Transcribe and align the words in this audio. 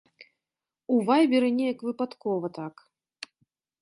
У 0.95 0.97
вайберы 1.11 1.49
неяк 1.57 1.79
выпадкова 1.91 2.47
так. 2.59 2.75